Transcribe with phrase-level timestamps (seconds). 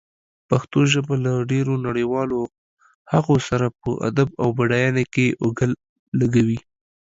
[0.49, 2.39] پښتو ژبه له ډېرو نړيوالو
[3.13, 5.67] هغو سره په ادب او بډاینه کې اوږه
[6.19, 6.59] لږوي.